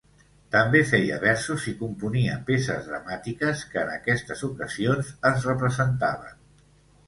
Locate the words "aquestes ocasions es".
3.99-5.49